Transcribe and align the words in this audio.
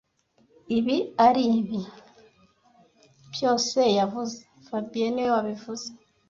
Ibi 0.77 0.97
aribi 1.27 1.79
byose 3.33 3.79
yavuze 3.97 4.37
fabien 4.67 5.11
niwe 5.13 5.29
wabivuze 5.35 5.87